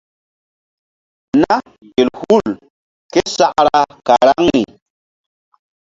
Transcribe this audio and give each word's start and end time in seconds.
Na 1.41 1.55
gel 1.93 2.09
hul 2.19 2.47
késakra 3.11 3.79
karaŋri. 4.05 4.63